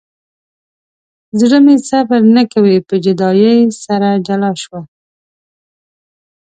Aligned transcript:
زړه 1.39 1.57
مې 1.65 1.75
صبر 1.89 2.21
نه 2.35 2.43
کوي 2.53 2.77
په 2.87 2.95
جدایۍ 3.05 3.59
سره 3.83 4.09
جلا 4.27 4.51
شول. 4.63 4.83